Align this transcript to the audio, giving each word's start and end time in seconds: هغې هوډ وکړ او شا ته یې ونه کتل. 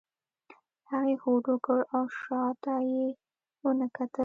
هغې 0.89 1.15
هوډ 1.21 1.43
وکړ 1.49 1.79
او 1.95 2.03
شا 2.19 2.43
ته 2.63 2.73
یې 2.91 3.07
ونه 3.63 3.87
کتل. 3.95 4.19